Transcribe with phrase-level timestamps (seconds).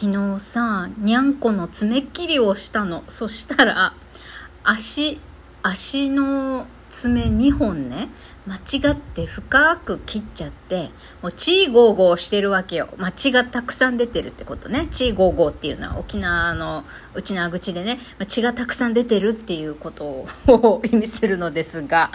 [0.00, 3.02] 昨日さにゃんこの爪切りをしたの。
[3.08, 3.94] そしたら
[4.62, 5.20] 足
[5.64, 8.08] 足の爪2本ね
[8.46, 10.90] 間違って深く切っちゃって
[11.20, 14.86] もう血ゴーゴーしてるわけよ、まあ、血がたくさん出てるってことね。
[14.92, 16.84] 血ゴーゴーっていうのは沖縄の
[17.14, 20.04] うちなーぐちでねま血がたくさん出てるっていうこと
[20.46, 22.12] を 意味するのですが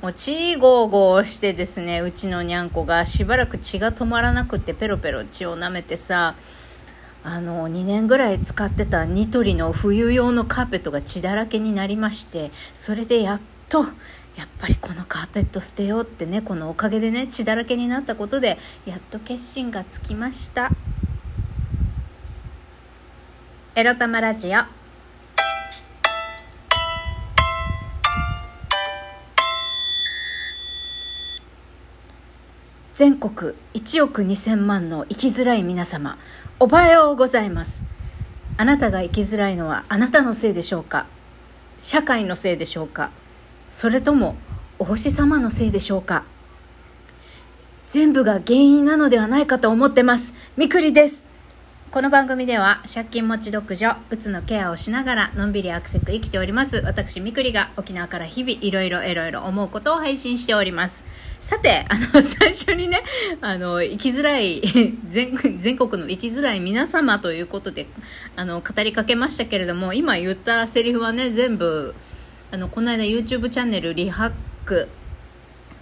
[0.00, 6.34] もう血ゴーゴーしてですねうちのにゃんこがしばらく血が止まらなくってペロペロ血を舐めてさ
[7.28, 20.70] あの2年ぐらい使ってたニトリの冬用のカーペットが血だらけになりましてそれでやっとやっぱりこのカーペット捨てようってねこのおかげでね血だらけになったことでやっと決心がつきました。
[23.74, 24.60] エロ玉ラジオ。
[32.94, 36.16] 全国1億2000万の生きづらい皆様
[36.58, 37.84] おはようございます。
[38.56, 41.06] あなたが生きづらいのはあなたのせいでしょうか？
[41.78, 43.10] 社会のせいでしょうか？
[43.68, 44.36] それとも
[44.78, 46.24] お星様のせいでしょうか？
[47.88, 50.32] 全部が原因なのではないかと思ってます。
[50.56, 51.28] みくりです。
[51.92, 56.82] この番組では借金持ち独女うつのケアをしながらのんびりアクセク生きております。
[56.84, 61.04] 私みくりが沖縄から日々いろいろいろいろ思うことを配信しております。
[61.40, 63.02] さてあの 最初にね
[63.40, 64.60] あの生きづらい
[65.06, 65.36] 全
[65.76, 67.86] 国の生きづらい皆様ということで
[68.34, 71.94] あの語りかけましたけれども今言ったセリフはね全部
[72.50, 74.32] あのこの間 YouTube チャンネルリハッ
[74.66, 74.88] ク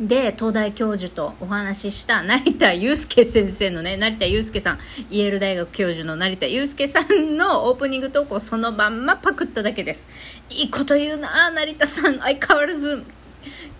[0.00, 10.06] で東大教授とお話しした成田悠介先生のね成田悠介さんイェール大学教授の成田悠介さんのオープニング投稿そのまんまパクっただけです。
[10.50, 12.18] いいこと言うな成田さん。
[12.18, 13.02] 相変わらず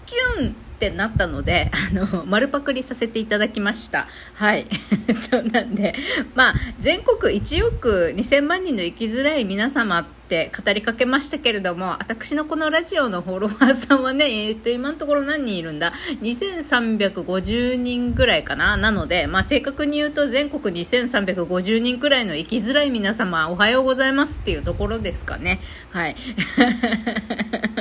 [0.06, 0.65] キュン。
[0.76, 4.06] ってなったので、あの、丸パクリさせていただきました。
[4.34, 4.66] はい。
[5.30, 5.94] そうなんで、
[6.34, 25.60] まあ、全国1億2000万人の生きづらい皆様って語りかけましたけれども、私のこのラジオのフォロワーさんはね、えー、っと、今のところ何人いるんだ ?2350 人ぐらいかななので、まあ、正確に言うと全国2350人くらいの生きづらい皆様、おはようございますっていうところですかね。
[25.90, 26.16] はい。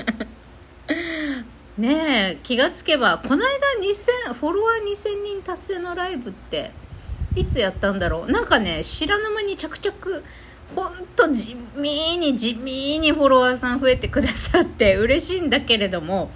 [1.77, 3.51] ねえ気がつけばこの間
[4.29, 6.71] 2000フォロワー2000人達成のライブって
[7.35, 8.31] いつやったんだろう？
[8.31, 10.23] なんかね知らぬ間に着々
[10.73, 16.31] ほんと地味に地味にフォロワーさん増えてくださって嬉しいんだけれども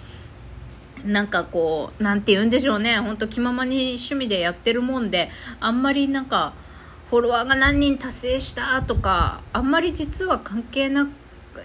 [1.06, 2.98] なんかこうなんて言うんでしょうね。
[2.98, 5.30] ほんと気ままに趣味でやってるもんで
[5.62, 6.52] あんまりなんか
[7.10, 11.10] フォロワーが何人達成したとかあんまり実は関係なく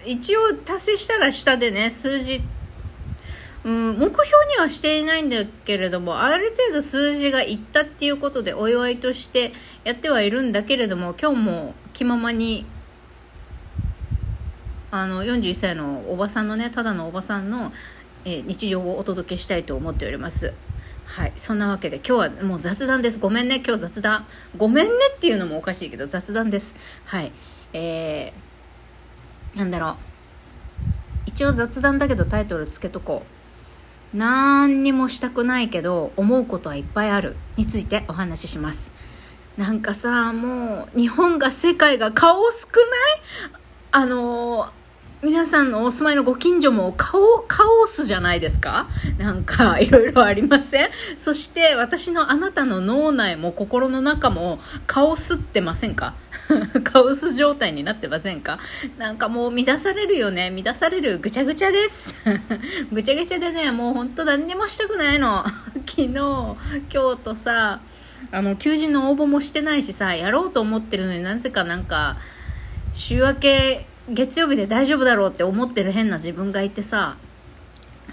[0.05, 2.54] 一応達成したら下でね数字って
[3.65, 9.53] うん、目標にはしていないんだけれども、ある程度数字がいったっていうことでお祝いとして
[9.83, 12.67] やってはいるんだけれども、今日も気ままに、
[14.91, 17.73] あの、41歳のおばさんのね、ただのおばさんの、
[18.23, 20.53] えー、日常をお届けしたいと思っております。
[21.05, 21.33] はい。
[21.35, 23.17] そんなわけで今日はもう雑談です。
[23.17, 23.63] ごめんね。
[23.65, 24.27] 今日雑談。
[24.55, 26.75] ごめんねっていうのもおかしいけど雑談です。
[27.05, 27.31] はい。
[27.73, 29.95] えー、なんだろう。
[31.25, 33.34] 一応雑談だけどタイトルつけとこう。
[34.15, 38.93] 何にもしたくないけど思うことはいっぱいあるについてお話しします。
[39.57, 42.67] なんかさもう日本が世界が顔少
[43.51, 43.61] ない？
[43.91, 44.69] あの
[45.25, 48.87] 皆さんのお住まいのご近所もカオカオスじゃないですか？
[49.17, 50.91] なんかいろいろありません？
[51.17, 56.13] そして私のあなたの脳内も心の中もカオスってませんか？
[56.85, 58.59] カオス状態になってませんか？
[58.99, 60.53] なんかもう乱されるよね。
[60.63, 62.15] 乱されるぐちゃぐちゃです。
[62.93, 65.43] ぐちゃぐちゃでねもうほんと何にもしたくないの。
[65.87, 66.55] 昨日今
[66.87, 67.81] 日とさ
[68.31, 72.17] あの求人の応募もしてないしさやろうと思ってるのになぜかなんか
[72.93, 77.17] 週明け月曜日で大丈夫だろうって思ってる変な自分がいてさ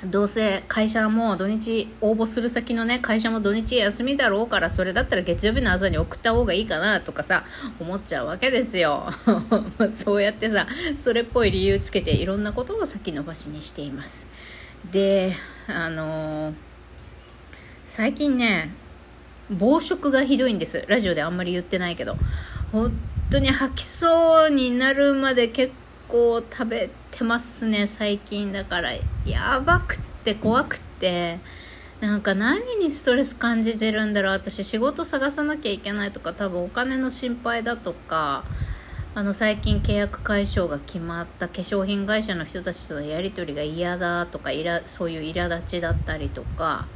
[0.04, 7.44] どうせ会社も土日応募する先のね会社も土日休みだろうからそれだったら月曜日の朝に送った方がいいかなとかさ
[7.78, 9.08] 思っちゃうわけですよ。
[9.94, 10.66] そうやってさ
[10.96, 14.26] それっぽい理由つけていろんなことを先延ばしにしています。
[14.90, 15.34] で
[15.68, 16.54] あのー、
[17.86, 18.70] 最近ね
[19.50, 20.84] 暴食がひどいんです。
[20.88, 22.16] ラジオであんまり言ってないけど。
[22.72, 22.90] 本
[23.30, 25.72] 当に吐きそうになるまで結
[26.12, 28.92] 構食べてますね最近だから。
[29.24, 31.38] やばくって怖くって。
[32.02, 34.32] なんか何にストレス感じてるんだろう。
[34.32, 38.44] 私仕事探さなきゃいけないとか多分お金の心配だとか。
[39.14, 41.48] あの最近契約解消が決まった。
[41.48, 46.86] 化粧品会社の人たちとのやり取りが嫌だとかいらそういう苛立ちだったりとか。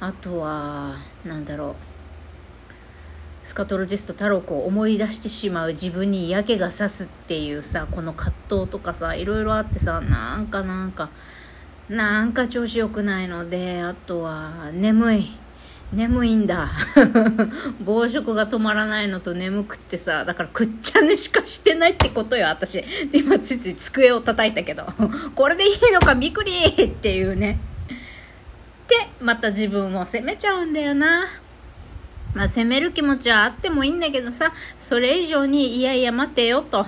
[0.00, 1.89] あとはなんだろう。
[3.42, 11.08] スカトロジェスト太郎子を思い出してしまう自分に嫌気がさすっていうさこの葛藤とかさいろいろあってさなんかなんか
[11.88, 15.26] なんか調子良くないのであとは眠い。
[15.92, 16.70] 眠いんだ。
[17.84, 22.84] 暴食が止まらないのと眠くってさだからくっちゃ寝しかしてないってことよ私。
[23.12, 24.84] 今ついつい机を叩いたけど。
[25.34, 27.58] これでいいのかびっくりっていうね。
[28.86, 31.26] でまた自分を責めちゃうんだよな。
[32.34, 36.86] まあ、責める気持ちはあってもいいんだけどさ、それ以上に、いやいや待てよと。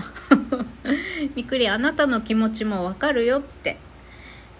[1.35, 3.79] びっくり、あなたの気持ちもわかるよって。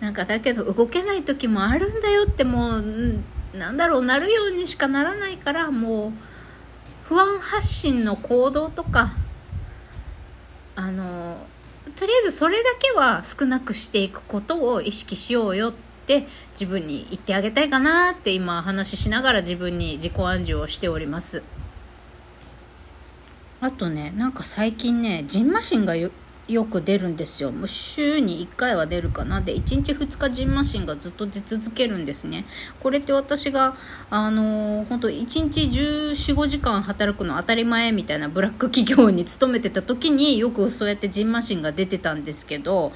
[0.01, 2.85] なんかだけど動けない時もあるんだよってもう、
[3.55, 6.13] なんだろう、なるようにしかならないから、もう、
[7.05, 9.13] 不安発信の行動とか、
[10.75, 11.47] あの、
[11.95, 21.43] とりあえずそれだけは少なくしていくことを意識しようよってて自分に言ってあげたいかなって今話しながら自分に自己暗示をしております。
[23.61, 26.11] あとねなんか最近ねジンマシンがよ
[26.65, 27.53] く出るんですよ。
[27.53, 29.41] もう週に1回は出るかな。
[29.41, 32.45] で1日2日ジンマシンがずっと出続けるんですね。
[32.81, 33.77] これって私が
[34.11, 42.93] あのー、本当1日1415時間働くの当たり前みたいなブラック企業に勤めてた時によくそうやってジンマシンが出てたんですけど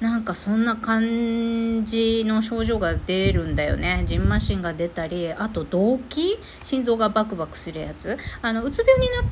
[0.00, 4.02] なんかそんな感じの症状が出るんだよね。
[4.06, 8.18] ジンマシンが出たりあと動悸心臓がバクバクするやつ。
[8.42, 9.24] あのうつ病になっ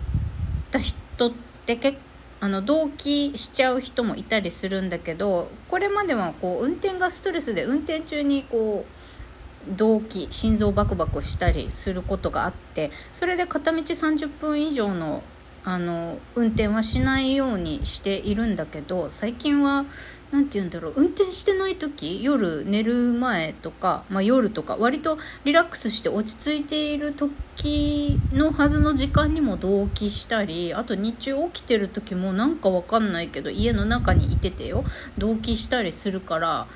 [0.70, 1.32] た人っ
[1.66, 1.98] て結
[2.42, 15.22] あの動悸しちゃう人もいたりするんだけどこれまではこう運転がストレスで運転中にこう動悸心臓バクバクしたりすることがあってそれで片道30分以上の
[15.64, 19.84] あの運転はしないようにしているんだけど最近は
[20.32, 34.84] 何て言うんだろう運転してない時夜寝る前とか、まあ、夜とか割とリラックスして落ち着いている時のはずの時間にも同期したりあと日中起きてる時もなんかわかんないけど家の中にいててよ
[35.16, 36.66] 同期したりするから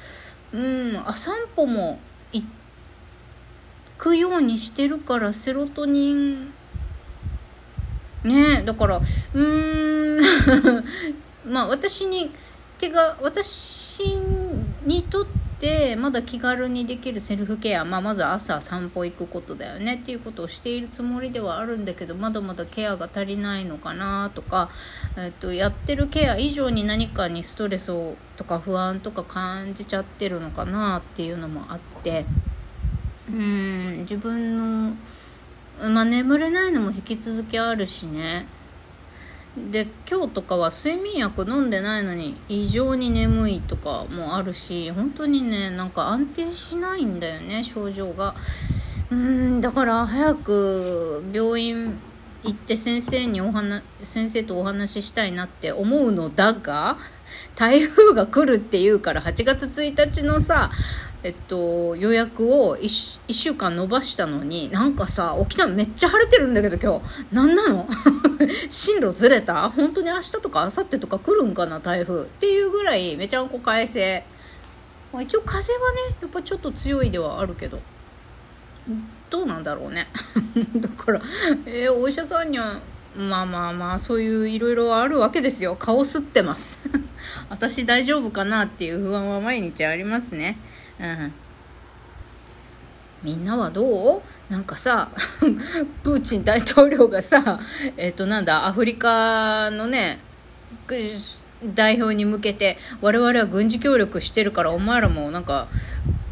[0.53, 1.99] うんあ散歩も
[2.33, 2.45] 行
[3.99, 6.53] くようにしてるからセロトニン
[8.27, 10.21] ねだからうー
[10.83, 10.85] ん。
[11.49, 12.31] まあ私に
[12.79, 14.05] 手が私
[14.85, 15.27] にとっ
[15.59, 19.95] てまだ気軽にできるセルフケア、まあ、まず朝散歩行くことだよね。
[19.95, 24.69] っていうことをしているつもりではあるんだけどまだまだケアが足りないのかなとか、
[25.17, 32.27] えっと、やってるケア以上に何かにストレスをとか不安とか感じちゃってるのかなっていうのもあって。
[33.29, 34.97] うーん自分の
[35.81, 38.47] まあ、眠れないのも引き続きあるしね。
[39.71, 48.35] で今日とかは睡眠薬飲んでないのに異常に眠いとかもあるし本当にねなんか安定しないんだよね症状が。
[49.11, 51.99] うんだから早く病院
[52.43, 56.99] 行って先生にお話先生とお話ししたいなって思うのだが
[57.55, 60.71] 台風が来るっていうから8月1日のさ
[61.27, 67.35] えっと、予約を 1, 1週間延ばしたのに、なんかさ、沖縄めっちゃ晴れてるんだけど今日。
[67.35, 67.89] なんなの？
[68.71, 69.69] 進路ずれた？
[69.71, 72.23] 本当に明日とか明後日とか来るんかな、台風。
[72.23, 74.23] っていうぐらいめちゃんこ快晴。
[75.13, 77.81] まあ、一応風はね、やっぱちょっと強いではあるけど。
[79.29, 80.07] どうなんだろうね。
[80.79, 81.21] だから、
[81.67, 82.79] えー、お医者さんには、
[83.17, 85.75] まあまあまあ、そういういろいろあるわけですよ。
[85.75, 86.79] 顔すってます。
[87.51, 90.57] 私大丈夫かなっていう不安は毎日ありますね。
[91.01, 91.33] うん。
[93.23, 94.23] みんなはどう？
[94.53, 95.09] なんかさ
[96.05, 97.59] プーチン大統領がさ
[97.97, 100.19] えっ、ー、となんだアフリカのね
[101.75, 105.67] 代表に向けて我々は軍事協力してるからお前らもなんか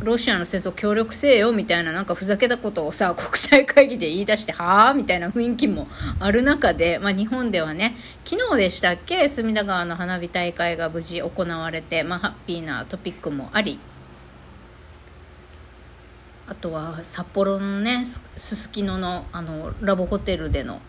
[0.00, 5.88] ロシアの戦争協力せえよみたいななんかふざけたことをさ国際会議で言い出してはあみたいな雰囲気も
[6.20, 9.28] ある中で、まあ、日本ではね昨日でしたっけ？
[9.28, 13.80] 隅田川の花火大会が無事行われて、まあ、ハッピーなトピックもあり。
[16.46, 20.80] あとは札幌のねすすきののあのラボホテルでの、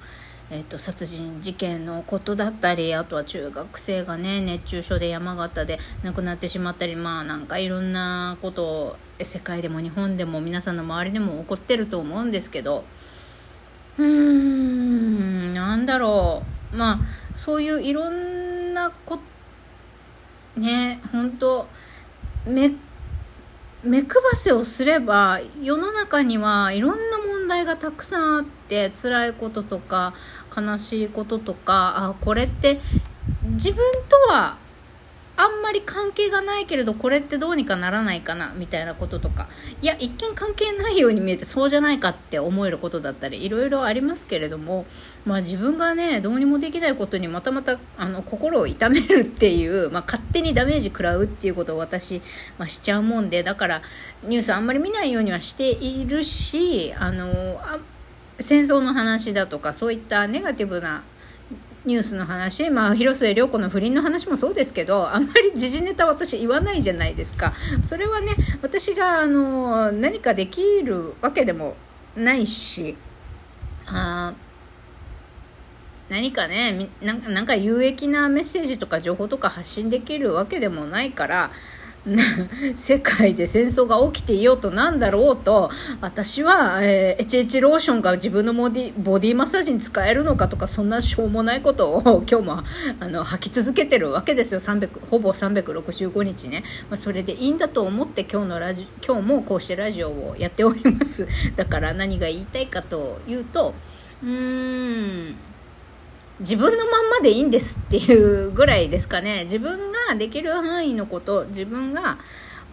[0.52, 12.84] えーと、殺人事件のことだったりあとは中学生がね熱中症で山形で亡くなってしまったりまあなんかいろんなことを世界でも日本でも皆さんの周りでも起こってると思うんですけど。
[13.98, 16.44] うーんなんだろ
[16.74, 16.76] う。
[16.76, 17.00] まあ
[17.34, 19.20] そういういろんなこ
[20.58, 21.68] ね本当
[22.46, 22.72] めっ
[23.86, 30.14] 目配せをすれば世の中にはいろんな問題がたくさんあって辛いこととか
[30.56, 32.80] 悲しいこととかあこれって
[33.44, 34.58] 自分とは
[35.38, 39.48] あんまり関係がないけれどこれってどうにかならないかなみたいなこととか。
[39.82, 44.86] いや一見関係ないように見えてそうじゃないかって思えることだったりいろいろありますけれども、
[45.26, 52.22] まあ、自分がねどうにもできないことにまたまたあの心を痛めるっていう、まあ、勝手にダメージ食らうっていうことを私、
[52.58, 53.82] まあ、しちゃうもんでだから
[54.24, 57.80] ニュースあんまり見ないようにはしているしあのあ
[58.40, 61.04] 戦争の話だとかそういったネガティブな
[61.86, 67.54] ニュースの話、まあ、広末涼子の不倫の話もそうですけど、あんまり時事ネタ私言わないじゃないですか。
[67.84, 71.76] それはね、私が、あの、何かできるわけでも
[72.16, 72.96] ないし、
[73.88, 74.34] あ
[76.10, 81.52] 何かねなんか有益なメッセージとか情報とか発信できるわけでもないから
[82.76, 85.72] 世界で戦争が起きていようとなんだろうと
[86.02, 92.64] 私は、えー、HH ローションが自分のボディボディマッサージに使えるのかとかそんなしょうもないことを 今日も
[93.00, 94.60] あの吐き続けてるわけですよ。
[94.60, 101.28] 300ほぼ365日ね、まあ、それでいいんだと思って今日のラジ今日もこうしてラジオをやっております。
[101.56, 103.74] だから何が言いたいかというと
[104.24, 105.36] うーん
[106.40, 109.46] 自分のまんまでいいんですっていうぐらいですかね。
[109.46, 112.18] 自分ができる範囲のこと自分が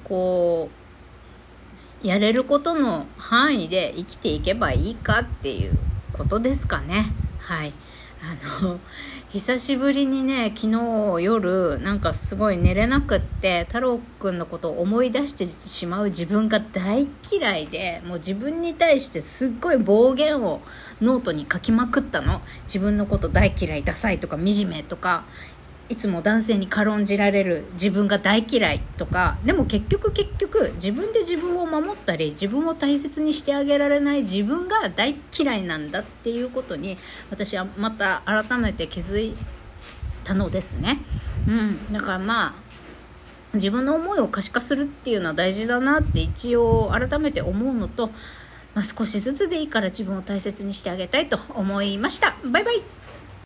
[0.04, 0.70] こ
[2.02, 5.78] うやれることの範囲で生きていけばいいかっていう
[6.12, 7.12] ことですかね。
[7.38, 7.72] はい。
[8.24, 8.78] あの
[9.30, 20.60] 久しぶりにね昨日夜なんかすごい寝れなくって太郎くんのことを思い出してしまう自分が大嫌いでもう自分に対してすっごい暴言を
[21.00, 22.42] ノートに書きまくったの。
[22.66, 25.24] 自分のこと大嫌いダサいとか惨めとか
[25.88, 36.96] いつも男性に軽んじられる自分が大嫌いとかでも結局結局自分で自分を守ったり自分を大切にしてあげられない自分が大嫌いなんだっていうことに
[37.30, 39.34] 私はまた改めて気づい
[40.24, 40.98] たのですね。
[41.46, 42.54] うん、だからまあ
[43.54, 48.08] 自分の思いを可視化するっていうのは大事だなって一応改めて思うのと、
[48.74, 52.34] まあ、少しずつでいいから自分を大切にしてあげたいと思いました。
[52.44, 52.82] バイバイ